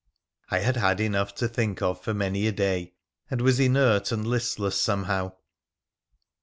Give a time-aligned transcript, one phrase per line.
[0.49, 2.95] I had had enough to think of for many a day,
[3.29, 5.33] and was inert and listless somehow.